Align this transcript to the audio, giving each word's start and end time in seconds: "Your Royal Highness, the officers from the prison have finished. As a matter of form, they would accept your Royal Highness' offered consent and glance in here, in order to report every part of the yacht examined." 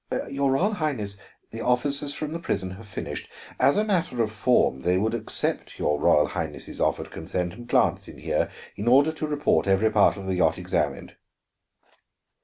"Your 0.31 0.53
Royal 0.53 0.73
Highness, 0.73 1.17
the 1.51 1.61
officers 1.61 2.15
from 2.15 2.33
the 2.33 2.39
prison 2.39 2.71
have 2.71 2.87
finished. 2.87 3.29
As 3.59 3.75
a 3.75 3.83
matter 3.83 4.23
of 4.23 4.31
form, 4.31 4.81
they 4.81 4.97
would 4.97 5.13
accept 5.13 5.77
your 5.77 5.99
Royal 5.99 6.25
Highness' 6.25 6.79
offered 6.79 7.11
consent 7.11 7.53
and 7.53 7.67
glance 7.67 8.07
in 8.07 8.17
here, 8.17 8.49
in 8.75 8.87
order 8.87 9.11
to 9.11 9.27
report 9.27 9.67
every 9.67 9.91
part 9.91 10.17
of 10.17 10.25
the 10.25 10.33
yacht 10.33 10.57
examined." 10.57 11.17